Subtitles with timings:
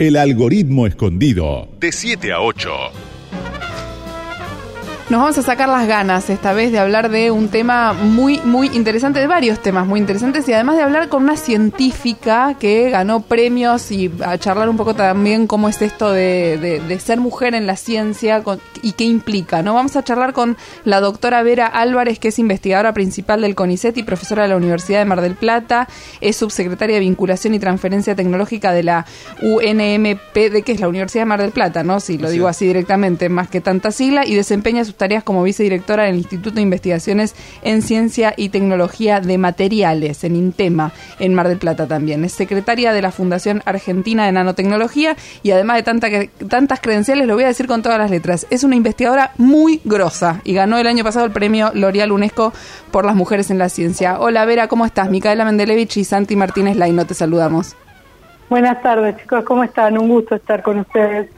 [0.00, 1.66] El algoritmo escondido.
[1.80, 2.70] De 7 a 8.
[5.10, 8.66] Nos vamos a sacar las ganas esta vez de hablar de un tema muy, muy
[8.74, 13.22] interesante, de varios temas muy interesantes y además de hablar con una científica que ganó
[13.22, 17.66] premios y a charlar un poco también cómo es esto de, de, ser mujer en
[17.66, 18.42] la ciencia
[18.82, 19.72] y qué implica, ¿no?
[19.72, 24.02] Vamos a charlar con la doctora Vera Álvarez, que es investigadora principal del CONICET y
[24.02, 25.88] profesora de la Universidad de Mar del Plata,
[26.20, 29.06] es subsecretaria de Vinculación y Transferencia Tecnológica de la
[29.40, 31.98] UNMP, de que es la Universidad de Mar del Plata, ¿no?
[31.98, 36.04] Si lo digo así directamente, más que tanta sigla, y desempeña sus tareas como vicedirectora
[36.04, 41.58] del Instituto de Investigaciones en Ciencia y Tecnología de Materiales, en INTEMA, en Mar del
[41.58, 42.24] Plata también.
[42.24, 46.08] Es secretaria de la Fundación Argentina de Nanotecnología y además de tanta,
[46.48, 50.40] tantas credenciales, lo voy a decir con todas las letras, es una investigadora muy grosa
[50.44, 52.52] y ganó el año pasado el premio L'Oreal UNESCO
[52.90, 54.18] por las mujeres en la ciencia.
[54.20, 55.10] Hola Vera, ¿cómo estás?
[55.10, 57.76] Micaela Mendelevich y Santi Martínez Laino, te saludamos.
[58.50, 59.98] Buenas tardes chicos, ¿cómo están?
[59.98, 61.37] Un gusto estar con ustedes.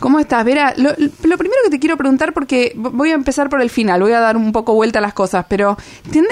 [0.00, 0.74] ¿Cómo estás, Vera?
[0.76, 4.20] Lo, primero que te quiero preguntar, porque voy a empezar por el final, voy a
[4.20, 5.76] dar un poco vuelta a las cosas, pero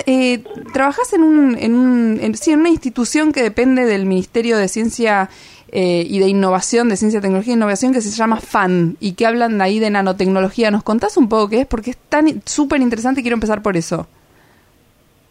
[0.06, 4.68] eh, trabajas en, un, en, un, sí, en una institución que depende del Ministerio de
[4.68, 5.30] Ciencia
[5.68, 9.26] eh, y de Innovación, de Ciencia, Tecnología e Innovación, que se llama FAN, y que
[9.26, 10.70] hablan ahí de nanotecnología.
[10.70, 11.66] ¿Nos contás un poco qué es?
[11.66, 14.06] Porque es tan súper interesante quiero empezar por eso.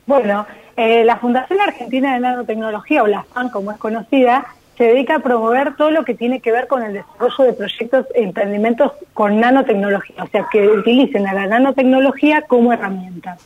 [0.08, 0.46] Bueno,
[0.76, 4.48] eh, la Fundación Argentina de Nanotecnología, o la FAN como es conocida,
[4.84, 8.06] se dedica a promover todo lo que tiene que ver con el desarrollo de proyectos
[8.16, 13.38] e emprendimientos con nanotecnología, o sea, que utilicen a la nanotecnología como herramienta.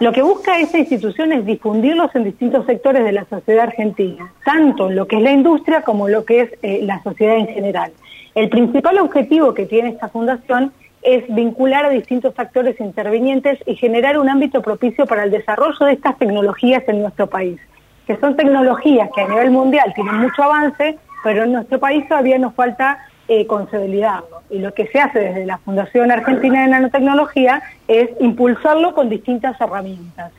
[0.00, 4.88] Lo que busca esta institución es difundirlos en distintos sectores de la sociedad argentina, tanto
[4.88, 7.92] lo que es la industria como lo que es eh, la sociedad en general.
[8.34, 14.18] El principal objetivo que tiene esta fundación es vincular a distintos actores intervinientes y generar
[14.18, 17.60] un ámbito propicio para el desarrollo de estas tecnologías en nuestro país
[18.06, 22.38] que son tecnologías que a nivel mundial tienen mucho avance, pero en nuestro país todavía
[22.38, 24.42] nos falta eh, consolidarlo.
[24.50, 29.58] Y lo que se hace desde la Fundación Argentina de Nanotecnología es impulsarlo con distintas
[29.60, 30.32] herramientas.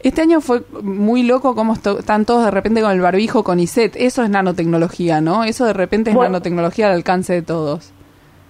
[0.00, 3.96] Este año fue muy loco como están todos de repente con el barbijo con ISET.
[3.96, 5.44] Eso es nanotecnología, ¿no?
[5.44, 7.92] Eso de repente es nanotecnología al alcance de todos.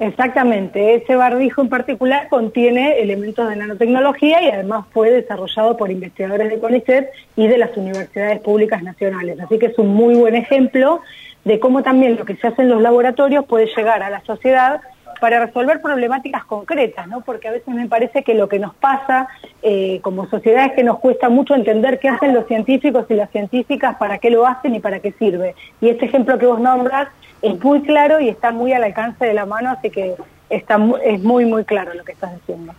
[0.00, 6.50] Exactamente, ese barbijo en particular contiene elementos de nanotecnología y además fue desarrollado por investigadores
[6.50, 9.38] de CONICET y de las universidades públicas nacionales.
[9.38, 11.00] Así que es un muy buen ejemplo
[11.44, 14.80] de cómo también lo que se hace en los laboratorios puede llegar a la sociedad
[15.20, 17.20] para resolver problemáticas concretas, ¿no?
[17.22, 19.28] Porque a veces me parece que lo que nos pasa
[19.62, 23.30] eh, como sociedad es que nos cuesta mucho entender qué hacen los científicos y las
[23.30, 25.54] científicas, para qué lo hacen y para qué sirve.
[25.80, 27.08] Y este ejemplo que vos nombras
[27.42, 30.14] es muy claro y está muy al alcance de la mano, así que
[30.48, 32.74] está es muy, muy claro lo que estás diciendo.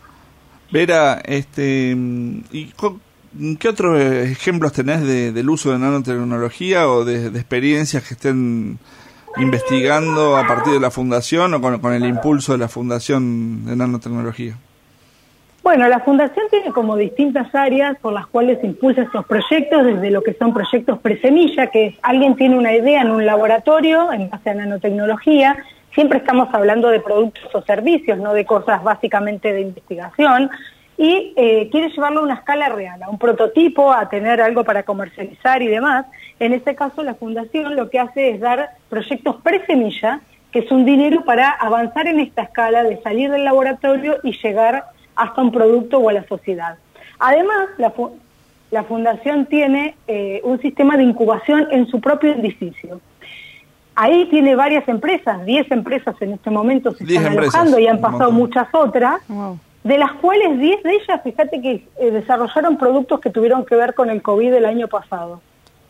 [0.71, 1.95] Vera, este,
[2.51, 2.73] ¿y
[3.59, 8.79] qué otros ejemplos tenés del uso de nanotecnología o de, experiencias que estén
[9.37, 14.55] investigando a partir de la fundación o con el impulso de la fundación de nanotecnología?
[15.65, 20.21] Bueno, la Fundación tiene como distintas áreas por las cuales impulsa estos proyectos, desde lo
[20.21, 24.51] que son proyectos presemilla, que es alguien tiene una idea en un laboratorio en base
[24.51, 25.57] a nanotecnología,
[25.95, 30.51] siempre estamos hablando de productos o servicios, no de cosas básicamente de investigación,
[30.97, 34.83] y eh, quiere llevarlo a una escala real, a un prototipo, a tener algo para
[34.83, 36.05] comercializar y demás.
[36.39, 40.85] En este caso, la Fundación lo que hace es dar proyectos presemilla, que es un
[40.85, 44.85] dinero para avanzar en esta escala de salir del laboratorio y llegar
[45.15, 46.77] hasta un producto o a la sociedad.
[47.19, 52.99] Además, la, Fundación tiene eh, un sistema de incubación en su propio edificio.
[53.95, 58.31] Ahí tiene varias empresas, 10 empresas en este momento se están alojando y han pasado
[58.33, 59.21] muchas otras,
[59.83, 63.93] de las cuales 10 de ellas, fíjate que eh, desarrollaron productos que tuvieron que ver
[63.93, 65.39] con el COVID el año pasado.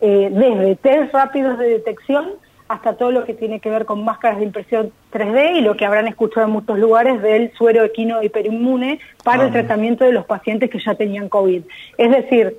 [0.00, 2.32] Eh, desde test rápidos de detección
[2.68, 5.86] hasta todo lo que tiene que ver con máscaras de impresión 3D y lo que
[5.86, 10.68] habrán escuchado en muchos lugares del suero equino hiperinmune para el tratamiento de los pacientes
[10.68, 11.62] que ya tenían COVID.
[11.96, 12.56] Es decir,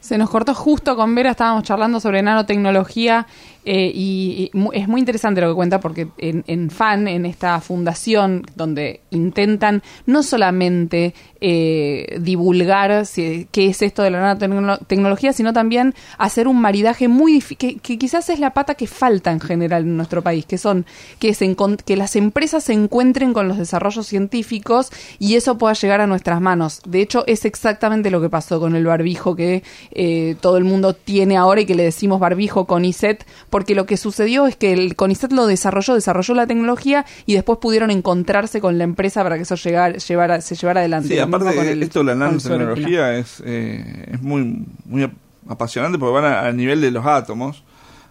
[0.00, 3.26] se nos cortó justo con Vera, estábamos charlando sobre nanotecnología
[3.64, 9.00] eh, y, es muy interesante lo que cuenta porque en, FAN, en esta fundación donde
[9.10, 16.60] intentan no solamente eh, divulgar qué es esto de la nanotecnología, sino también hacer un
[16.60, 20.46] maridaje muy difícil, que, quizás es la pata que falta en general en nuestro país,
[20.46, 20.86] que son
[21.18, 21.36] que,
[21.84, 26.40] que las empresas se encuentren con los desarrollos científicos y eso pueda llegar a nuestras
[26.40, 26.80] manos.
[26.86, 30.94] De hecho, es exactamente lo que pasó con el barbijo que eh, todo el mundo
[30.94, 34.72] tiene ahora y que le decimos barbijo con ISET porque lo que sucedió es que
[34.72, 39.36] el CONICET lo desarrolló, desarrolló la tecnología y después pudieron encontrarse con la empresa para
[39.36, 41.08] que eso llegara, llevara, se llevara adelante.
[41.08, 45.10] Sí, aparte con esto de la nanotecnología es, eh, es muy, muy
[45.48, 47.64] apasionante porque van a, nivel de los átomos.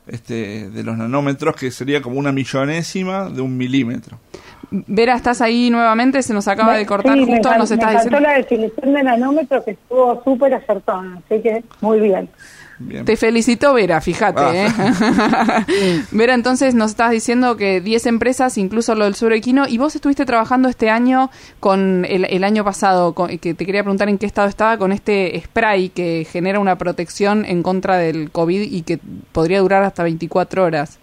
[0.08, 4.20] este, de los nanómetros, que sería como una millonésima de un milímetro.
[4.72, 6.22] Vera, ¿estás ahí nuevamente?
[6.22, 8.20] Se nos acaba de cortar sí, justo, me, nos me estás faltó diciendo.
[8.20, 12.30] la definición de nanómetro que estuvo súper acertada, así que muy bien.
[12.82, 13.04] Bien.
[13.04, 14.42] Te felicito, Vera, fíjate.
[14.42, 15.66] Ah.
[15.68, 16.02] ¿eh?
[16.12, 20.26] Vera, entonces nos estás diciendo que 10 empresas, incluso lo del surequino, y vos estuviste
[20.26, 21.30] trabajando este año
[21.60, 24.94] con el, el año pasado, con- que te quería preguntar en qué estado estaba con
[24.94, 29.00] este spray que genera una protección en contra del COVID y que
[29.34, 31.00] podría durar hasta 24 horas.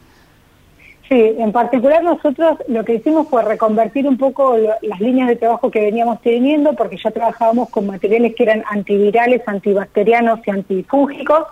[1.09, 5.71] Sí, en particular nosotros lo que hicimos fue reconvertir un poco las líneas de trabajo
[5.71, 11.45] que veníamos teniendo, porque ya trabajábamos con materiales que eran antivirales, antibacterianos y antifúngicos,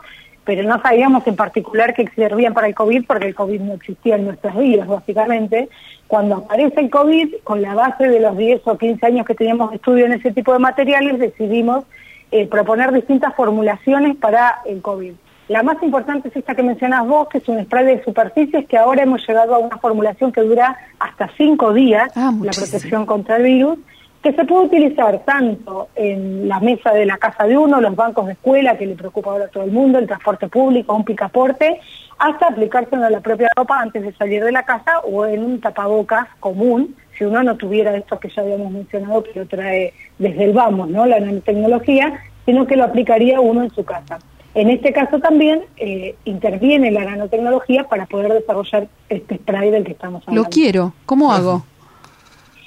[0.45, 4.17] pero no sabíamos en particular que servían para el COVID, porque el COVID no existía
[4.17, 5.69] en nuestras vidas, básicamente.
[6.09, 9.73] Cuando aparece el COVID, con la base de los 10 o 15 años que teníamos
[9.73, 11.85] estudio en ese tipo de materiales, decidimos
[12.33, 15.15] eh, proponer distintas formulaciones para el COVID.
[15.49, 18.79] La más importante es esta que mencionas vos, que es un spray de superficies, que
[18.79, 23.37] ahora hemos llegado a una formulación que dura hasta cinco días, Ah, la protección contra
[23.37, 23.79] el virus,
[24.23, 28.25] que se puede utilizar tanto en la mesa de la casa de uno, los bancos
[28.25, 31.79] de escuela, que le preocupa ahora a todo el mundo, el transporte público, un picaporte,
[32.19, 35.61] hasta aplicárselo a la propia ropa antes de salir de la casa o en un
[35.61, 40.45] tapabocas común, si uno no tuviera esto que ya habíamos mencionado, que lo trae desde
[40.45, 41.05] el vamos, ¿no?
[41.05, 44.19] la nanotecnología, sino que lo aplicaría uno en su casa.
[44.55, 49.93] En este caso también eh, interviene la nanotecnología para poder desarrollar este spray del que
[49.93, 50.43] estamos hablando.
[50.45, 50.93] Lo quiero.
[51.07, 51.65] ¿Cómo hago?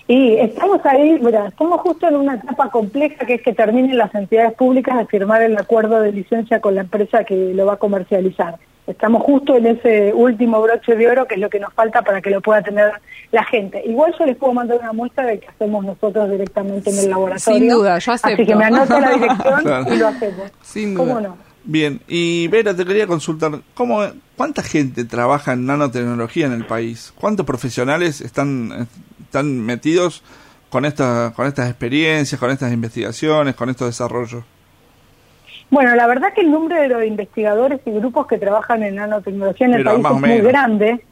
[0.10, 4.14] Y estamos ahí, mira, estamos justo en una etapa compleja que es que terminen las
[4.16, 7.78] entidades públicas de firmar el acuerdo de licencia con la empresa que lo va a
[7.78, 8.56] comercializar.
[8.86, 12.22] Estamos justo en ese último broche de oro que es lo que nos falta para
[12.22, 12.90] que lo pueda tener
[13.34, 13.84] la gente.
[13.86, 17.60] Igual yo les puedo mandar una muestra de que hacemos nosotros directamente en el laboratorio.
[17.60, 18.34] Sin duda, yo acepto.
[18.36, 19.94] Así que me anota la dirección Claro.
[19.94, 20.52] y lo hacemos.
[20.62, 21.06] Sin duda.
[21.06, 21.47] ¿Cómo no?
[21.70, 24.00] Bien, y Vera, te quería consultar, ¿cómo,
[24.38, 27.14] ¿cuánta gente trabaja en nanotecnología en el país?
[27.20, 28.88] ¿Cuántos profesionales están,
[29.22, 30.24] están metidos
[30.70, 34.46] con, esta, con estas experiencias, con estas investigaciones, con estos desarrollos?
[35.70, 39.74] Bueno, la verdad que el número de investigadores y grupos que trabajan en nanotecnología en
[39.74, 41.04] el Pero país es muy grande.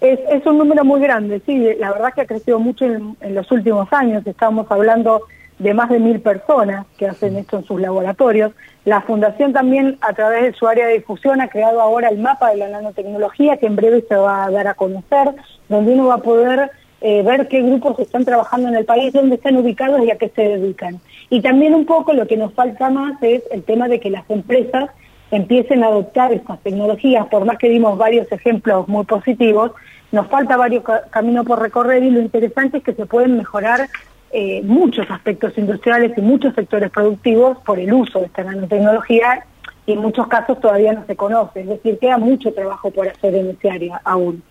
[0.00, 3.34] Es, es un número muy grande, sí, la verdad que ha crecido mucho en, en
[3.36, 4.26] los últimos años.
[4.26, 5.22] Estamos hablando
[5.60, 8.52] de más de mil personas que hacen esto en sus laboratorios.
[8.84, 12.50] La Fundación también, a través de su área de difusión, ha creado ahora el mapa
[12.50, 15.34] de la nanotecnología, que en breve se va a dar a conocer,
[15.68, 16.70] donde uno va a poder
[17.02, 20.30] eh, ver qué grupos están trabajando en el país, dónde están ubicados y a qué
[20.30, 20.98] se dedican.
[21.28, 24.28] Y también un poco lo que nos falta más es el tema de que las
[24.30, 24.90] empresas
[25.30, 29.72] empiecen a adoptar estas tecnologías, por más que dimos varios ejemplos muy positivos,
[30.10, 33.88] nos falta varios ca- caminos por recorrer y lo interesante es que se pueden mejorar
[34.32, 39.44] eh, muchos aspectos industriales y muchos sectores productivos por el uso de esta nanotecnología
[39.86, 43.34] y en muchos casos todavía no se conoce, es decir, queda mucho trabajo por hacer
[43.34, 44.42] en ese área aún.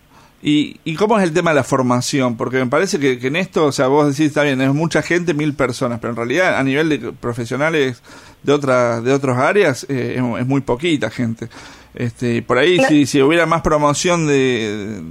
[0.42, 2.36] ¿Y, ¿Y cómo es el tema de la formación?
[2.36, 5.02] Porque me parece que, que en esto, o sea, vos decís, está bien, es mucha
[5.02, 8.02] gente, mil personas, pero en realidad a nivel de profesionales
[8.42, 11.48] de otras de otras áreas eh, es, es muy poquita gente.
[11.94, 15.02] Este, por ahí, si, si hubiera más promoción de,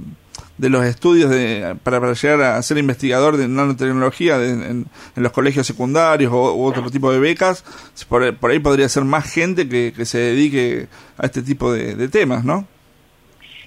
[0.60, 4.86] de los estudios de, para, para llegar a ser investigador de nanotecnología de- en,
[5.16, 7.64] los colegios secundarios o u otro tipo de becas,
[8.08, 12.08] por, por ahí podría ser más gente que, que se dedique a este tipo de,
[12.08, 12.66] temas, ¿no?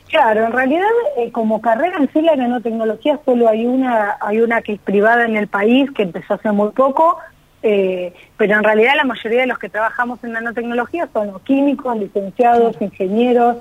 [0.10, 0.86] Claro, en realidad
[1.18, 5.26] eh, como carrera en sí la nanotecnología solo hay una, hay una que es privada
[5.26, 7.18] en el país que empezó hace muy poco,
[7.64, 11.98] eh, pero en realidad la mayoría de los que trabajamos en nanotecnología son o químicos,
[11.98, 13.58] licenciados, ingenieros,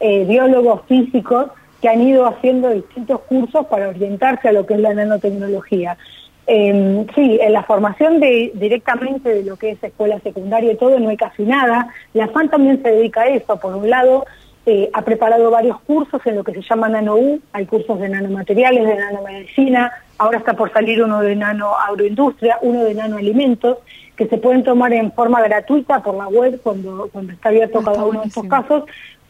[0.00, 1.46] eh, biólogos, físicos,
[1.84, 5.98] que han ido haciendo distintos cursos para orientarse a lo que es la nanotecnología.
[6.46, 10.98] Eh, sí, en la formación de, directamente de lo que es escuela secundaria y todo
[10.98, 11.88] no hay casi nada.
[12.14, 13.60] La FAN también se dedica a eso.
[13.60, 14.24] Por un lado,
[14.64, 18.86] eh, ha preparado varios cursos en lo que se llama NanoU, hay cursos de nanomateriales,
[18.86, 23.76] de nanomedicina, ahora está por salir uno de nanoagroindustria, uno de nanoalimentos,
[24.16, 27.84] que se pueden tomar en forma gratuita por la web cuando, cuando está abierto Ah,
[27.84, 28.84] cada está uno de estos casos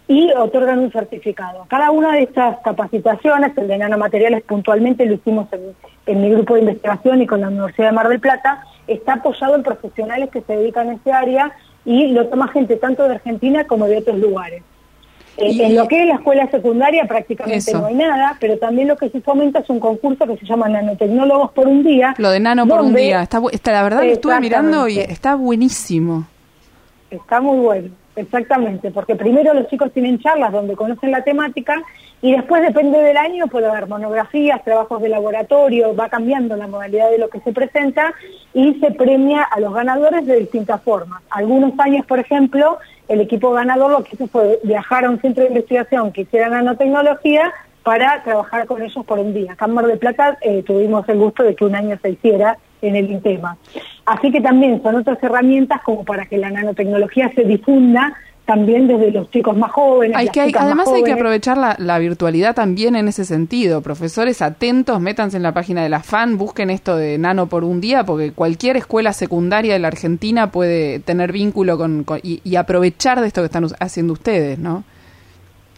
[0.07, 1.65] y otorgan un certificado.
[1.69, 5.75] Cada una de estas capacitaciones, el de nanomateriales puntualmente lo hicimos en,
[6.07, 9.55] en mi grupo de investigación y con la Universidad de Mar del Plata, está apoyado
[9.55, 11.53] en profesionales que se dedican a ese área
[11.87, 14.63] y lo toma gente tanto de Argentina como de otros lugares.
[15.37, 17.81] Eh, Y- en lo que es la escuela secundaria prácticamente Eso.
[17.81, 20.69] no hay nada, pero también lo que se fomenta es un concurso que se llama
[20.69, 22.15] Nanotecnólogos por un día.
[22.19, 23.23] Lo de nano por un día.
[23.23, 26.27] Está, está, la verdad que estuve mirando y está buenísimo.
[27.11, 27.89] Está muy bueno.
[28.17, 31.83] Exactamente, porque primero los chicos tienen charlas donde conocen la temática
[32.23, 37.11] y después depende del año puede haber monografías, trabajos de laboratorio, va cambiando la modalidad
[37.11, 38.15] de lo que se presenta
[38.55, 41.23] y se premia a los ganadores de distintas formas.
[41.31, 42.79] Algunos años, por ejemplo,
[43.09, 46.49] el equipo ganador lo que hizo fue viajar a un centro de investigación que hiciera
[46.49, 47.53] nanotecnología
[47.83, 49.55] para trabajar con ellos por un día.
[49.57, 53.11] Cámara de Plata eh, tuvimos el gusto de que un año se hiciera en el
[53.11, 53.57] INTEMA.
[54.07, 59.11] Así que también son otras herramientas como para que la nanotecnología se difunda también desde
[59.11, 60.17] los chicos más jóvenes.
[60.17, 63.81] Hay que, además hay que aprovechar la, virtualidad también en ese sentido.
[63.81, 67.81] Profesores atentos, métanse en la página de la FAN, busquen esto de Nano por un
[67.81, 73.21] día, porque cualquier escuela secundaria de la Argentina puede tener vínculo con, y, y, aprovechar
[73.21, 74.85] de esto que están haciendo ustedes, ¿no?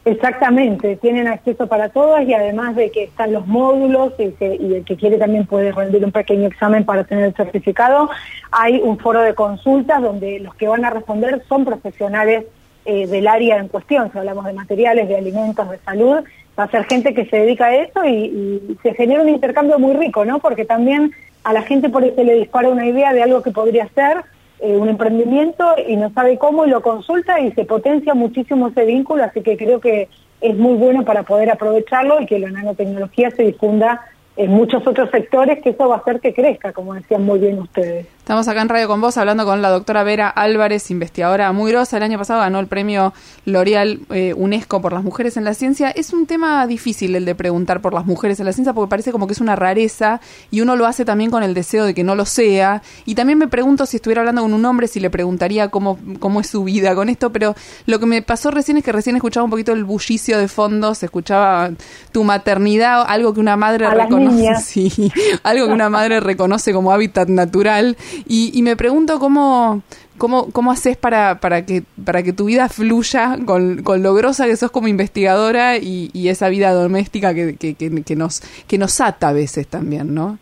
[0.06, 4.94] Exactamente, tienen acceso para todas y además de que están los módulos y, el que
[4.94, 8.08] quiere también puede rendir un pequeño examen para tener el certificado,
[8.52, 12.44] hay un foro de consultas donde los que van a responder son profesionales
[12.84, 16.18] eh, del área en cuestión, si hablamos de materiales, de alimentos, de salud,
[16.56, 19.80] va a ser gente que se dedica a eso y, y se genera un intercambio
[19.80, 20.38] muy rico, ¿no?
[20.38, 21.10] Porque también
[21.42, 24.18] a la gente por eso le dispara una idea de algo que podría ser
[24.60, 28.84] eh, un emprendimiento y no sabe cómo y lo consulta y se potencia muchísimo ese
[28.84, 30.08] vínculo, así que creo que
[30.40, 34.00] es muy bueno para poder aprovecharlo y que la nanotecnología se difunda
[34.36, 37.58] en muchos otros sectores, que eso va a hacer que crezca, como decían muy bien
[37.58, 38.06] ustedes.
[38.26, 41.96] Estamos acá en Radio con vos hablando con la doctora Vera Álvarez, investigadora muy grosa.
[41.96, 43.14] El año pasado ganó el premio
[43.44, 45.92] L'Oreal eh, UNESCO por las mujeres en la ciencia.
[45.92, 49.12] Es un tema difícil el de preguntar por las mujeres en la ciencia porque parece
[49.12, 52.02] como que es una rareza y uno lo hace también con el deseo de que
[52.02, 52.82] no lo sea.
[53.04, 56.40] Y también me pregunto si estuviera hablando con un hombre si le preguntaría cómo, cómo
[56.40, 57.30] es su vida con esto.
[57.30, 57.54] Pero
[57.86, 60.96] lo que me pasó recién es que recién escuchaba un poquito el bullicio de fondo,
[60.96, 61.70] se escuchaba
[62.10, 65.12] tu maternidad, algo que una madre reconoce, sí,
[65.44, 69.82] algo que una madre reconoce como hábitat natural y, me pregunto cómo,
[70.18, 74.46] cómo, cómo haces para, para, que, para que tu vida fluya con, con lo grosa
[74.46, 79.00] que sos como investigadora y, y esa vida doméstica que, que, que, nos, que nos
[79.00, 80.38] ata a veces también, ¿no?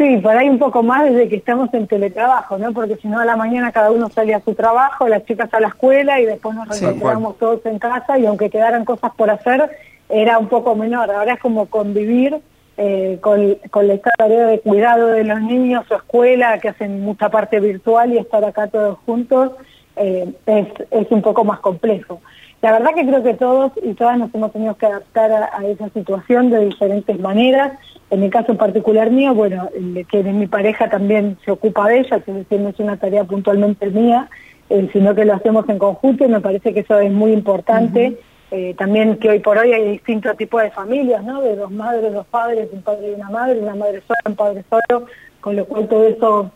[0.00, 2.72] Sí, por ahí un poco más desde que estamos en teletrabajo, ¿no?
[2.72, 5.60] Porque si no a la mañana cada uno salía a su trabajo, las chicas a
[5.60, 9.70] la escuela y después nos reencontramos todos en casa y aunque quedaran cosas por hacer,
[10.08, 11.10] era un poco menor.
[11.10, 12.40] Ahora es como convivir
[12.82, 17.28] eh, con, con, la tarea de cuidado de los niños, su escuela, que hacen mucha
[17.28, 19.52] parte virtual y estar acá todos juntos,
[19.96, 22.22] eh, es, es un poco más complejo.
[22.62, 25.90] La verdad que creo que todos y todas nos hemos tenido que adaptar a, esa
[25.90, 27.72] situación de diferentes maneras.
[28.08, 29.68] En el caso particular mío, bueno,
[30.10, 33.90] que mi pareja también se ocupa de ella, es decir, no es una tarea puntualmente
[33.90, 34.30] mía,
[34.70, 38.18] eh, sino que lo hacemos en conjunto y me parece que eso es muy importante.
[38.50, 41.40] Eh, también que hoy por hoy hay distintos tipos de familias, ¿no?
[41.40, 44.64] De dos madres, dos padres, un padre y una madre, una madre sola, un padre
[44.68, 45.06] solo,
[45.40, 46.50] con lo cual todo eso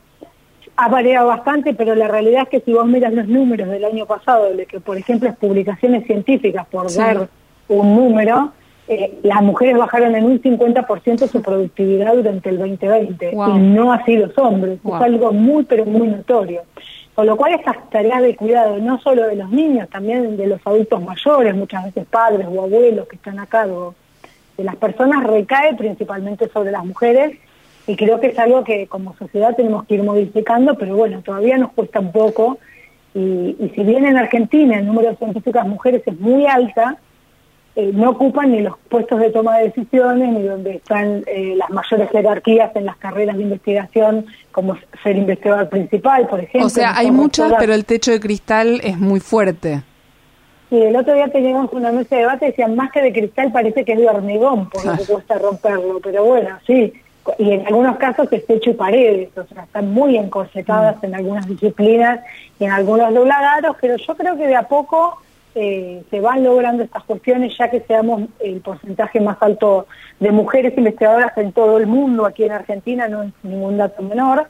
[0.77, 4.07] ha variado bastante, pero la realidad es que si vos miras los números del año
[4.07, 7.29] pasado, de que por ejemplo es publicaciones científicas, por dar
[7.69, 8.53] un número,
[8.89, 14.17] eh, las mujeres bajaron en un 50% su productividad durante el 2020 y no así
[14.17, 16.63] los hombres, es algo muy pero muy notorio.
[17.14, 20.61] Con lo cual estas tareas de cuidado, no solo de los niños, también de los
[20.64, 23.94] adultos mayores, muchas veces padres o abuelos que están a cargo
[24.56, 27.38] de las personas, recae principalmente sobre las mujeres.
[27.87, 31.56] Y creo que es algo que como sociedad tenemos que ir modificando, pero bueno, todavía
[31.56, 32.59] nos cuesta un poco.
[33.14, 36.99] Y, y si bien en Argentina el número de científicas mujeres es muy alta,
[37.76, 41.71] eh, no ocupan ni los puestos de toma de decisiones, ni donde están eh, las
[41.71, 46.66] mayores jerarquías en las carreras de investigación, como ser investigador principal, por ejemplo.
[46.66, 49.83] O sea, hay muchas, pero el techo de cristal es muy fuerte.
[50.71, 53.50] Sí, el otro día teníamos una mesa de debate y decían, más que de cristal
[53.50, 56.93] parece que es de hormigón, por lo que cuesta romperlo, pero bueno, sí.
[57.38, 61.07] Y en algunos casos es techo y paredes, o sea, están muy encorsetadas mm.
[61.07, 62.21] en algunas disciplinas
[62.61, 65.19] y en algunos dobladaros, pero yo creo que de a poco
[65.55, 69.87] eh, se van logrando estas cuestiones ya que seamos el porcentaje más alto
[70.19, 74.49] de mujeres investigadoras en todo el mundo, aquí en Argentina no es ningún dato menor.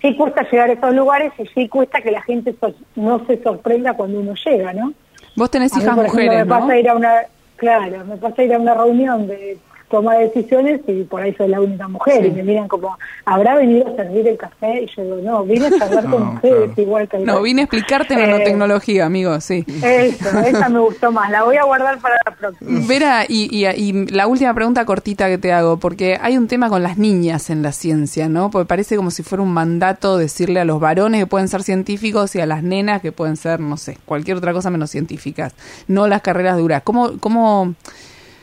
[0.00, 2.54] Sí cuesta llegar a esos lugares y sí cuesta que la gente
[2.94, 4.92] no se sorprenda cuando uno llega, ¿no?
[5.34, 7.22] Vos tenés hijas mujeres, me pasa ir a una,
[7.56, 9.58] claro, me pasa ir a una reunión de
[9.90, 13.88] toma decisiones y por ahí soy la única mujer y me miran como, ¿habrá venido
[13.88, 14.82] a servir el café?
[14.82, 18.14] Y yo digo, no, vine a hablar con ustedes igual que No, vine a explicarte
[18.14, 19.64] eh, nanotecnología, amigo, sí.
[19.82, 22.80] Eso, esa me gustó más, la voy a guardar para la próxima.
[22.86, 26.82] Vera, y, y, la última pregunta cortita que te hago, porque hay un tema con
[26.82, 28.50] las niñas en la ciencia, ¿no?
[28.50, 32.34] Porque parece como si fuera un mandato decirle a los varones que pueden ser científicos
[32.34, 35.54] y a las nenas que pueden ser, no sé, cualquier otra cosa menos científicas,
[35.86, 36.82] no las carreras duras.
[36.82, 37.74] ¿Cómo, cómo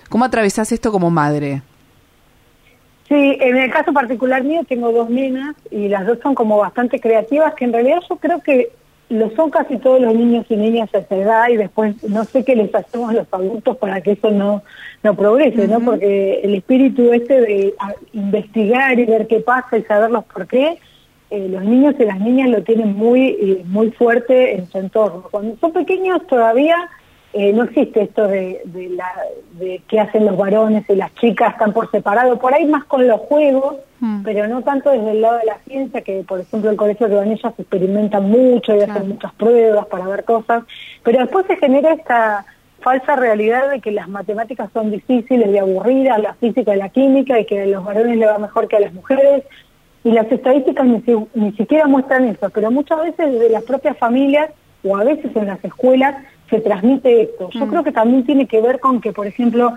[0.10, 1.62] ¿Cómo atravesás esto como madre?
[3.08, 7.00] Sí, en el caso particular mío tengo dos nenas y las dos son como bastante
[7.00, 8.72] creativas, que en realidad yo creo que
[9.10, 12.44] lo son casi todos los niños y niñas a esa edad y después no sé
[12.44, 14.64] qué les hacemos los adultos para que eso no,
[15.04, 15.80] no progrese, ¿no?
[15.82, 17.76] Porque el espíritu este de
[18.14, 20.80] investigar y ver qué pasa y saber los por qué,
[21.30, 25.28] eh, los niños y las niñas lo tienen muy, eh, muy fuerte en su entorno.
[25.30, 26.90] Cuando son pequeños todavía
[27.34, 29.12] eh, no existe esto de, de, la,
[29.54, 33.08] de qué hacen los varones y las chicas están por separado, por ahí más con
[33.08, 34.22] los juegos, mm.
[34.24, 37.38] pero no tanto desde el lado de la ciencia, que por ejemplo el colegio de
[37.38, 40.64] se experimentan mucho y hacen muchas pruebas para ver cosas,
[41.02, 42.46] pero después se genera esta
[42.82, 47.40] falsa realidad de que las matemáticas son difíciles y aburridas, la física y la química,
[47.40, 49.44] y que a los varones le va mejor que a las mujeres,
[50.04, 51.02] y las estadísticas ni,
[51.34, 54.52] ni siquiera muestran eso, pero muchas veces desde las propias familias
[54.84, 56.16] o a veces en las escuelas
[56.54, 57.50] se transmite esto.
[57.50, 57.70] Yo mm.
[57.70, 59.74] creo que también tiene que ver con que, por ejemplo,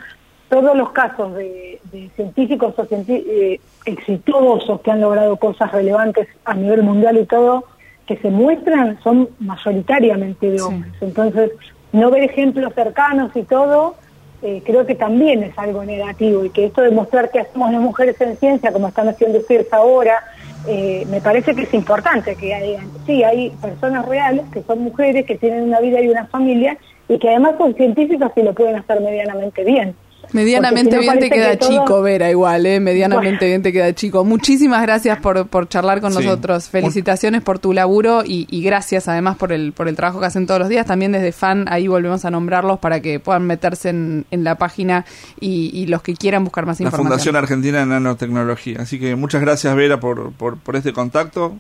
[0.51, 1.81] todos los casos de,
[2.15, 7.65] científicos o eh, exitosos que han logrado cosas relevantes a nivel mundial y todo,
[8.07, 10.93] que se muestran son mayoritariamente de hombres.
[11.01, 11.53] Entonces,
[11.93, 13.95] no ver ejemplos cercanos y todo,
[14.43, 17.81] eh, creo que también es algo negativo y que esto de mostrar que hacemos las
[17.81, 20.23] mujeres en ciencia, como están haciendo ustedes ahora,
[20.69, 25.25] eh, me parece que es importante que haya, sí, hay personas reales que son mujeres,
[25.27, 26.77] que tienen una vida y una familia
[27.09, 29.95] y que además son científicas y lo pueden hacer medianamente bien.
[30.33, 32.81] Medianamente bien te queda chico, Vera, igual, ¿eh?
[32.81, 34.25] Medianamente bien te queda chico.
[34.25, 36.69] Muchísimas gracias por, por charlar con nosotros.
[36.69, 40.61] Felicitaciones por tu laburo y, gracias además por el, por el trabajo que hacen todos
[40.61, 40.87] los días.
[40.87, 45.05] También desde FAN, ahí volvemos a nombrarlos para que puedan meterse en, en la página
[45.41, 47.05] y, los que quieran buscar más información.
[47.05, 48.79] La Fundación Argentina de Nanotecnología.
[48.81, 51.57] Así que muchas gracias, Vera, por, por, por este contacto.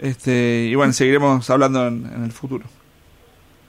[0.00, 2.66] Este, y bueno, seguiremos hablando en, en el futuro.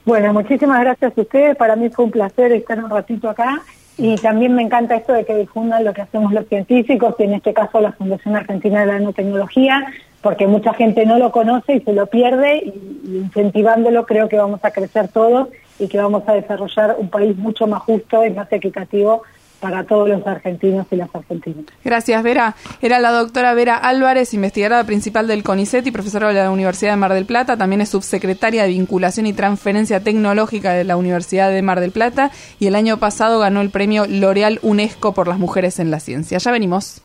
[0.04, 1.56] Bueno, muchísimas gracias a ustedes.
[1.56, 3.62] Para mí fue un placer estar un ratito acá
[3.98, 7.34] y también me encanta esto de que difundan lo que hacemos los científicos, y en
[7.34, 9.86] este caso la Fundación Argentina de la Nanotecnología,
[10.22, 14.60] porque mucha gente no lo conoce y se lo pierde, y incentivándolo creo que vamos
[14.64, 15.48] a crecer todos
[15.80, 19.22] y que vamos a desarrollar un país mucho más justo y más equitativo
[19.60, 21.64] para todos los argentinos y las argentinas.
[21.84, 22.54] Gracias, Vera.
[22.80, 26.96] Era la doctora Vera Álvarez, investigadora principal del CONICET y profesora de la Universidad de
[26.96, 27.56] Mar del Plata.
[27.56, 32.30] También es subsecretaria de Vinculación y Transferencia Tecnológica de la Universidad de Mar del Plata
[32.58, 36.38] y el año pasado ganó el premio L'Oreal UNESCO por las mujeres en la ciencia.
[36.38, 36.96] Ya venimos.